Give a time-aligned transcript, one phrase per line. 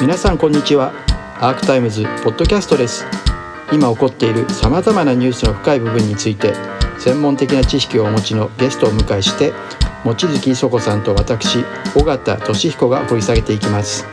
[0.00, 0.92] 皆さんこんにちは。
[1.40, 3.06] アークタイムズポッドキャストです。
[3.72, 6.52] 今起こっているさまざまなニュースの深い部分について
[6.98, 9.52] 専門的な知識をお持ちのゲストを迎えして
[10.04, 11.64] 望月磯子さんと私
[11.96, 14.06] 尾形俊彦が掘り下げていきます。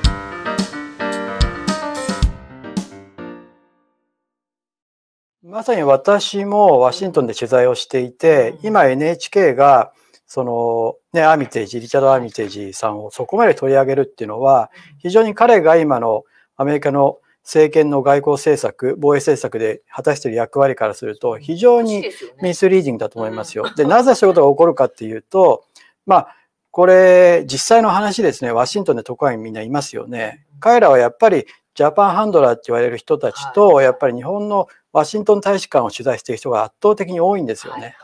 [5.43, 9.91] まさに私もワシントンで取材をしていて今 NHK が
[10.33, 16.23] そのね、アーミテージ、リチャード・アーミテージさんをそこまで取り上げるっていうのは、非常に彼が今の
[16.55, 22.05] アメリカの政権の外交政策、防衛政策で果たしている役割からすると、非常に
[22.41, 23.65] ミスリーディングだと思いますよ。
[23.75, 25.65] で、なぜそういうことが起こるかっていうと、
[26.05, 26.35] まあ、
[26.71, 30.45] これ、実際の話ですね、ワシントンで特派員みんないますよね。
[30.61, 37.97] 彼らはやっぱり、ジャパンハンドラーって言われる人たちと、やっぱり日本のワシントン大使館を取材している人が圧倒的に多いんですよね。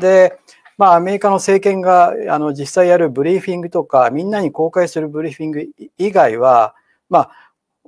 [0.00, 0.36] で、
[0.80, 6.74] まあ、アメリカの政権があの実際やるブリーフィングとか、みんなに公開するブリーフィング以外は、
[7.10, 7.30] まあ、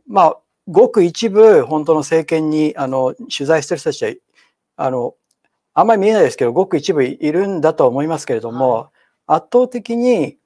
[0.06, 4.12] まあ、ごく一部、本当の政権にあの取材してる人たちは、
[4.76, 5.14] あの、
[5.72, 8.90] あんまり見えないですけど、ごく一部いるんだとは思いますけれども、
[9.26, 10.36] 圧倒的に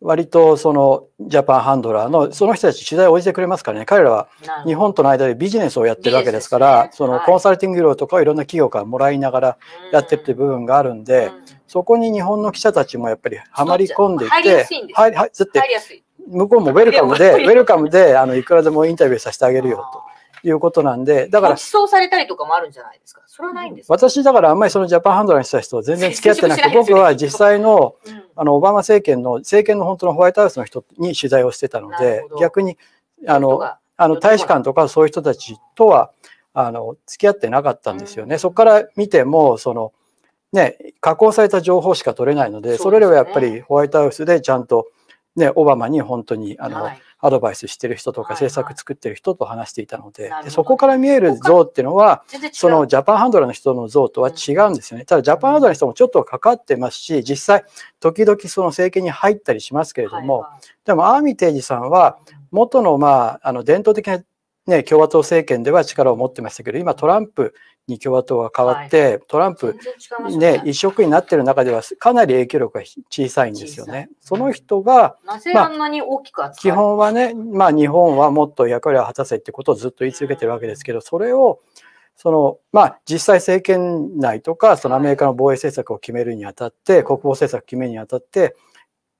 [0.00, 3.86] 割とそのジャパンハンドラーのその人たち取材を応じてくれますからね。
[3.86, 4.28] 彼らは
[4.66, 9.58] 日本との間でビジネスをやってるわけですから、そのコンサルティング料とかをいろんな企業からもらいながら
[9.92, 11.30] やってるっていう部分があるんで、
[11.66, 14.66] そこに日本の記者たちもやっぱりはまり込んでいて
[16.28, 20.02] 向こうもウェルカムで ウェルカムであのいくらでもインタビューさせてあげるよと。
[20.42, 21.56] いうことなんで、だから。
[21.56, 23.22] 起訴されたりとかもあるんじゃないですか？
[23.26, 27.96] それはないんです私、だからあんまりそのジャパンハンドラーにした人は全然付き合ってなくて、 僕は実際の、
[28.36, 32.78] あの、オバマ政権の、政権の本当のホワイトハウスの人に取材をしてたので、逆に、
[33.26, 33.62] あの、
[33.96, 36.10] あの、大使館とかそういう人たちとは、
[36.52, 38.38] あの、付き合ってなかったんですよね。
[38.38, 39.92] そこから見ても、その、
[40.52, 44.86] ね、加工された情報しか取れないので、それらはやっぱりホワイトハウスでちゃんと、
[45.34, 55.04] ね、オバマに本当に、あの、はいアドバイスしてる人とか政策作ってる人と話していたのででそこから見える像っていうのはそのジャパンハンドラーの人の像とは違うんですよね。
[55.04, 57.64] ただジャパンハンドラーの人もちょっとかかってますし実際
[58.00, 60.46] 時々その政権に入ったりしますけれども
[60.84, 62.18] でもアーミテージさんは
[62.50, 64.20] 元のまああの伝統的な
[64.66, 67.54] ね、共和党政権では力を持ってましたけど、今トランプ
[67.86, 69.78] に共和党が変わって、はい、トランプ
[70.36, 74.08] ね、一色になってる中ではかなり影響力が小さいんですよね。
[74.20, 81.60] その人が、なぜあんなに大きくまあ、基本はね、まあ日本はもっと役割を果たせってことをずっと言い続けてるわけですけど、それを、
[82.16, 88.56] その、まあ実際政権内とか、そのアメリカの防衛政策を決めるにあたって、国防政策を決めるにあたって、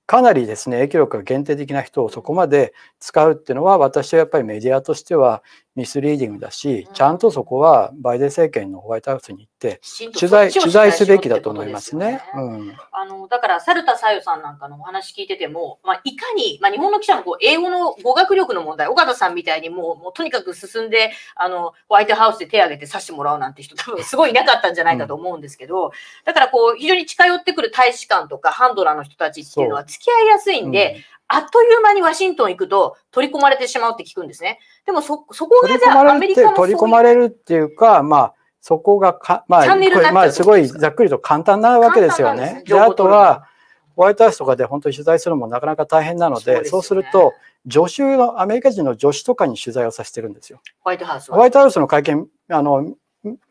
[0.06, 5.42] かなりですね影響力が限定的な人をそこまで使うっていうのは私はやっぱりメディアとしては
[5.76, 9.80] ミスリーディングだし、ちゃんとそこはバイデン政権のホワイトハウスに行って
[10.18, 12.22] 取材取材すべきだと思いますね。
[12.34, 25.90] うん、あのだから猿田さよさんなんかのお話聞いてても、まあ、いかに、まあ、日本の記者もこう英語の語学力の問題、岡田さんみたいにもうもうとにかく進んであのホワイトハウスで手を挙げて指してもらうなんて人多分すごいいなかったんじゃないかと思うんですけど、うん、
[26.24, 34.60] だからこう非常に近寄ってくる大使館とかハンドラーの人たちっていうのは付き合いやすいんで、あっという間にワシントン行くと取り込まれてしまうって聞くんですね。
[34.84, 39.76] でもそ、そこがじゃあアメリカの取り込まれるっていうか、まあ、そこがか、まあ、
[40.12, 42.62] まあ、すごいざっくりと簡単なわけですよね。
[42.66, 43.48] で、あとは、
[43.96, 47.32] ホワイトハウスとかで本当に取材するのもなかなか大変なので、そう、ね,、すると、
[47.70, 50.60] 助手の、アメリカ人の助手とかに取材をさせてるんですよ。
[50.80, 52.94] ホワイトハウスホワイトハウスの会見、あの、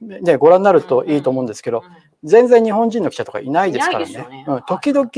[0.02, 1.92] ね、ご覧になるといいと思うんですけど、うんうん、
[2.24, 4.14] 全然日本人の記者とかいないですからね。
[4.14, 5.10] ねうん、時々、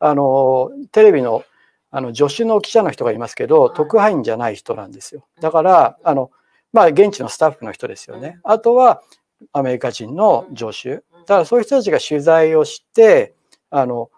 [0.00, 1.42] あの、テレビの
[1.90, 5.26] あの助手の記者の人がいますけど、特派員じゃない人なんですよ。
[5.40, 6.30] だから、あの、
[6.72, 8.38] まあ、現地のスタッフの人ですよね。
[8.44, 9.02] あとは、
[9.52, 10.96] アメリカ人の助手。
[10.96, 13.34] だからそういう人たちが取材をして、
[13.70, 14.10] あの、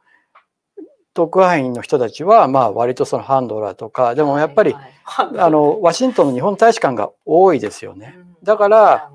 [1.14, 4.74] 特派員の人たちは、まあ、割とそのハンドラーとか、でもやっぱり、
[5.16, 8.18] あの、ワシントンの日本大使館が多いですよね。
[8.42, 9.10] だから、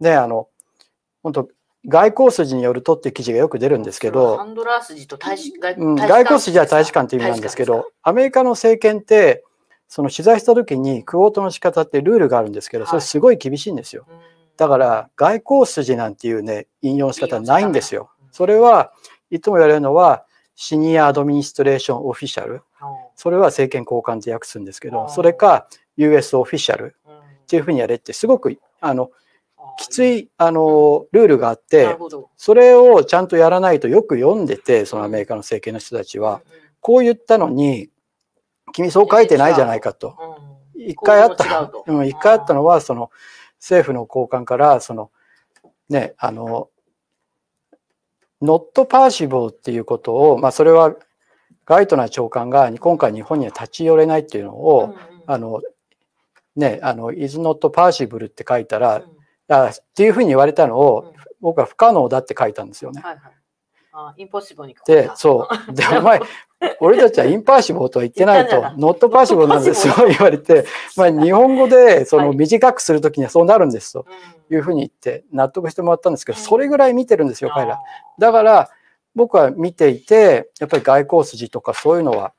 [0.00, 0.48] ね、あの、
[1.22, 1.48] 本当
[1.86, 9.44] 外交筋によるとっていう記事がよく出るんですけど、ハンドラー筋と大使外,、うん、外交筋は大使館っていう意味なんですけど、アメリカの政権って、
[9.88, 14.06] その取材した時にクオートの仕方ってルールがあるんですけど、それすごい厳しいんですよ。
[14.56, 17.64] だから外交筋なんていうね、引用の仕方はない。
[17.64, 18.10] んですよ。
[18.32, 18.92] それは
[19.30, 20.24] いつも言われるのは、
[20.56, 22.62] シニアアドミニストレーションオフィシャル。
[23.16, 26.96] それは政権交換って訳すんですけど、それか US オフィシャル
[27.44, 29.10] っていうふうにやれってすごくあの
[29.78, 31.96] きついあのルールがあって
[32.36, 36.42] それをちゃんとやらないとよく読んでてそのアメリカの政権の人たちは。
[36.80, 37.88] こう言ったのに
[38.74, 40.16] 君そう書いてないじゃないかと。
[40.76, 41.72] 一回あった。
[42.04, 43.10] 一回あったのはその
[43.58, 45.10] 政府の高官からその
[45.88, 46.68] ねあの
[48.42, 50.94] not possible っていうことをまあそれは
[51.64, 54.94] ガイトナー長官が今回日本には立ち寄れないっていうのを
[55.26, 55.62] あの、
[56.56, 59.02] ね、あの、is not possible って書いたら、
[59.48, 61.14] うんあっていうふうに言われたのを、うん
[61.44, 63.02] 僕は不可能だって書いたんですよね。
[63.04, 63.32] はいはい。
[63.92, 64.74] あ、インポッシブルに。
[64.86, 65.72] で、そう。
[65.76, 66.18] で、お前、
[66.80, 70.64] 俺たちはインパーシブルとは言ってないとノットパーシブルなんですよ、 言われて、
[70.96, 74.06] まあ、日本語でそのはい短くするときにはそうなるんですと
[74.50, 74.56] うん。
[74.56, 77.80] いうふうに言って納得してもらったんですけど、うんそれぐらい見てるんですよ、彼らあ。
[78.18, 78.70] だから、
[79.14, 82.32] 僕は見ていて、やっぱり外交筋とかそういうのは、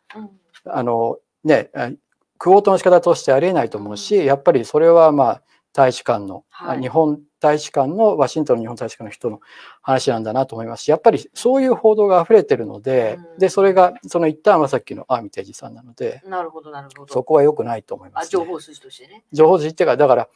[0.66, 1.92] あの、ね、あ
[2.38, 5.42] クオートの仕方としてありえないと思うし、やっぱりそれはまあ、
[5.76, 9.42] 大使館の、はい日本大使館の、ワシントンの日本大使館の人の
[9.82, 17.14] 話なんだなと思いますし、やっぱりそういう報道が溢れてるので、うんで、それが、その一旦はさっきのアーミテージさんなので、なるほど、なるほど。
[17.14, 18.28] そこは良くないと思います、ね。
[18.28, 19.26] あ情報筋としてね。
[19.34, 20.30] 情報筋っていうか、だから、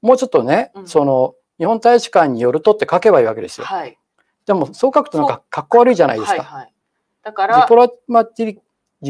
[0.00, 3.66] もうちょっとね、うんその、日本大使館によるとって書けばいいわけですよ。
[3.66, 3.98] はい。
[4.46, 6.42] でも、そう書くとなんか、かっこ悪いじゃないですか。
[6.42, 6.72] はいはい。
[7.24, 8.58] だからディプ、ロマティ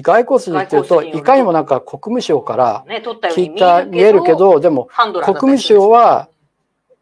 [0.02, 4.88] 外交筋っていうと、いかにもなんか国務省から聞いた、見えるけ、ど、でも、
[5.24, 6.28] 国務省は、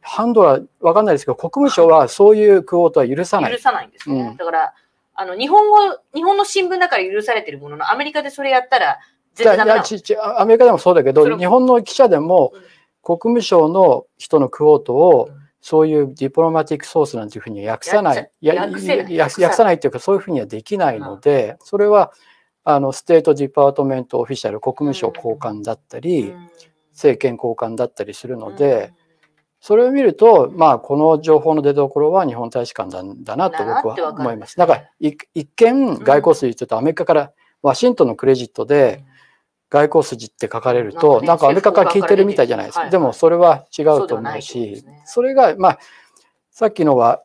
[0.01, 3.53] ハンドラー、わかんないですけど、国務省はそういう quote は許さない。
[3.53, 3.59] 許。
[3.59, 4.21] さないんですね。
[4.21, 4.37] うん。
[4.37, 4.75] だから、
[5.15, 5.77] あの、日本語、
[6.15, 8.99] 日本の新聞だから許されてるものの、アメリカでそれやったら、
[9.35, 12.63] 絶対ダメアメリカでもそうだけど、日本の記者でもうん。
[13.05, 15.43] 国務省の人の quote をうん。
[15.63, 19.45] そういう diplomatic source なんていうふうに訳さない、やっちゃや訳せないや訳さない。
[19.45, 22.13] 訳さないっていうか、そういうふうにはできないので、それは
[22.65, 26.51] あの State Department official、国務省高官だったり、うん。
[26.93, 28.93] 政権高官だったりするので、
[29.61, 34.57] それを見ると、まあ、この情報の出所は日本大使館だだなと僕は思います。
[34.57, 37.33] だから、い一見、外交筋って言うと、アメリカから
[37.63, 39.05] ワシントンのクレジットで、
[39.71, 42.83] 外交筋って書かれると、なんかアメリカから聞いてるみたいじゃないですか。
[42.83, 42.91] はい。
[42.91, 45.79] でも、それは違うと思うしね、それが、まあ、
[46.51, 47.23] さっきのは、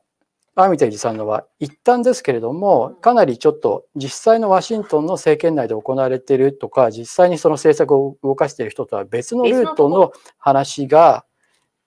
[0.59, 11.25] アーミテージさんのは一旦ですけれども、かなりちょっと実際のワシントンの政権内で行われているとか、実際にその政策を動かしている人とは別のルートの話が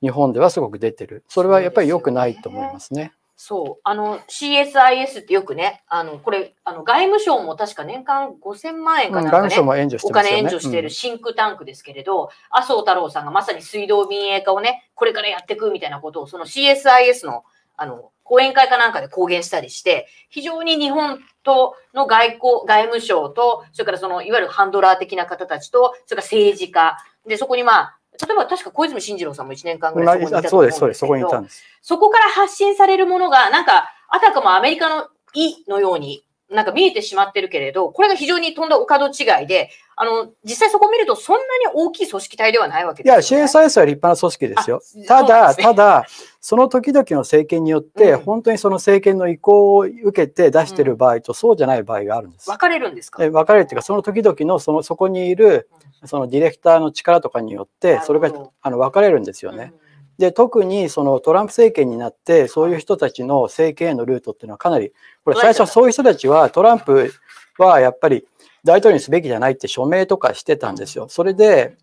[0.00, 1.24] 日本ではすごく出てる。
[1.26, 3.12] それはやっぱり良くないと思いますね。
[3.34, 3.80] そう。
[3.82, 10.20] あの、CSIS ってよくね、あの、これ、あの、外務省も確か年間5000万円うん外かなんかね、務省も援助しおてね。
[10.28, 17.44] 金援助しているシンクタンクですけれど、麻生太郎さんがまさに水道民営化をね、これからやっていくみたいなことを、その CSIS の、
[17.80, 30.98] あの、講演会かなんかで公言したりして、非常に日本との外交、外務省と、それからその、いわゆるハンドラー的な方たちと、それから政治家、で、そこにまあ、例えば確か小泉進次郎さんも1年間ぐらいそこにいたとそうです、そうです。
[30.98, 31.64] そこにいたどんです。
[31.80, 43.46] そこから発信されるものが、なんか、あたかもアメリカの意のように、なんか見えてしまってるけれど、これが非常にとんだお門違いで、あの、実際そこを見るとそんなに大きい組織体ではないわけいや、ですよ、ね。
[43.46, 45.06] CSIS は立派な組織ですよあ。
[45.06, 46.06] ただ、ねただ、
[46.40, 52.50] その時々の政権によって、うん本当にその政権の意向を受けて出している場合と、そうじゃない場合があるんです。
[52.50, 53.22] 分かれるんですか？
[53.22, 55.68] え分かれるっていうか、その時々のそのそこにいる
[56.04, 58.30] そのディレクターの力とかによって、それが
[58.62, 59.72] あの分かれるんですよね。
[60.20, 64.92] で、特にそのトランプ政権になって、そういう人たちの政権へのルートっていうのはかなり、
[65.24, 67.10] これ最初はそういう人たちはトランプ
[67.56, 68.26] はやっぱり
[68.62, 71.08] 大統領にすべきじゃないって署名とかしてたんですよ。
[71.08, 71.78] それで、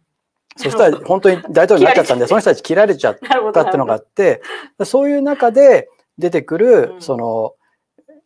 [0.56, 3.20] そしたら本当に大統領になっちゃったんで、その人たち切られちゃっ。
[3.54, 4.44] たっていうのがあって、
[4.86, 5.90] そういう中で
[6.20, 7.02] 出てくるう、ん。
[7.02, 7.56] その、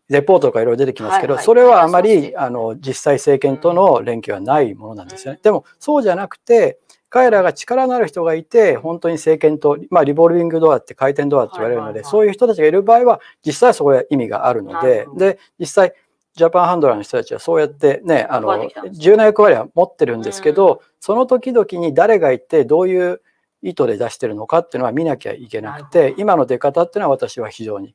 [0.09, 5.39] レポートとかいろいろ出てきますけど、それはあまり、あの、実際政権との連携はないものなんですよね。
[5.41, 6.79] でも、そうじゃなくて、
[7.11, 15.93] 彼らが力のある人がいて、本当に政権と、まあ、リボルビングドアって回転ドアって言われるので、そういう人たちがいる場合は、実際はそこで意味があるのでで、実際、
[16.35, 20.55] ジャパンハンドラーの人たちはそうやってね、あの重要な役割は持ってるんですけうん。
[20.55, 23.21] ど、その時々に誰がいて、どういう
[23.61, 26.15] 意図で出してるのかっていうのは見なきゃいけなくて、ど。
[26.17, 27.93] 今の出方っていうのは私は非常に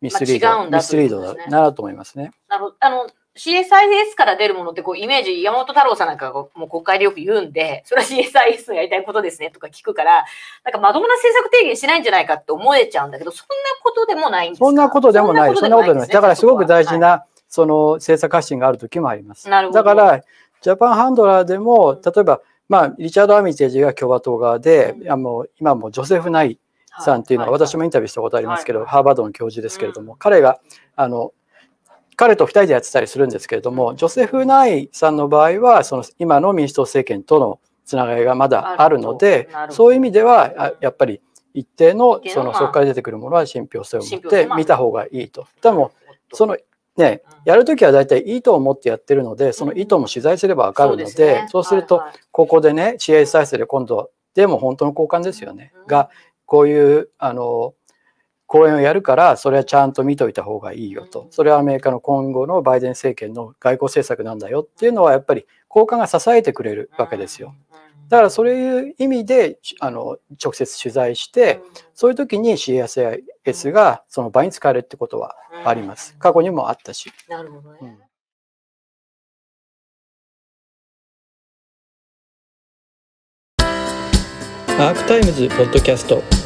[0.00, 2.32] ミスリード、ミスリードだなと思いますね。
[2.48, 2.76] なるほど。
[2.80, 3.06] あの、
[3.36, 10.24] CSIS から出るものってこうイメージ、山本太郎さんなんかがもう国会でよく言うんで、それは CSIS のやりたいことですねとか聞くから、
[10.64, 14.64] なんかまともな政策提言しないんじゃないかって思えちゃうんだけど、そんなことでもないんですか？
[14.64, 16.08] そんなことでもない、そんなことでもない。
[16.08, 16.98] だからすごく大事。
[16.98, 19.48] なな、その政策発信がある時もあります。
[19.48, 19.78] なるほど。
[19.78, 20.20] だから、
[20.62, 22.00] ジャパンハンドラーでも、うん。
[22.02, 25.02] 例えば、まあ、リチャード・アミテージが共和党側で、うん。
[25.02, 26.58] いやもう今もジョセフ・ナイ
[26.98, 30.18] さんっていうのは、私もインタビューしたことありますけど、はいハーバードの教授ですけれども、うん。
[30.18, 30.58] 彼が、
[30.96, 31.32] あの、
[32.16, 41.20] 彼と二人でやってたりするんですけれども、ジョセフ・ナイさんの場合は、その今の民主党政権とのつながりがまだあるのでそういう意味では、あやっぱり
[41.54, 45.46] 一定のそのそこから出てくるものは信憑性を持って見た方がいいと。
[45.62, 45.92] でも、
[46.32, 46.56] その
[46.96, 51.68] ねうん、やるときは大体意図を持ってやってるので、その意図も取材すればわかるので、そうね。
[51.68, 52.18] すると、はいはい。
[52.30, 55.72] ここでね、CA 再生で今度、でも本当の交換ですよね。
[55.86, 56.10] が、
[56.46, 57.74] こういう、あの、
[58.46, 61.26] 講演をやるから、それはちゃんと見といた方がいいよと。
[61.30, 67.54] それはアメリカの今後のバイデン政権の外交政策なんだよっていうのは、やっぱり交換が支えてくれるわけですよ。。
[68.08, 71.60] だからそういう意味であの直接取材して、
[71.92, 75.34] そういう時に CSIS がその場に使われるってことは
[75.64, 76.16] あります。
[76.18, 77.12] 過去にもあったし。
[77.28, 77.78] なるほどね。
[77.82, 77.98] うん
[84.78, 86.45] アークタイムズポッドキャスト